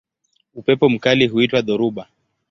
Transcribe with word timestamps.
Upepo 0.55 0.89
mkali 0.89 1.27
huitwa 1.27 1.61
dhoruba. 1.61 2.07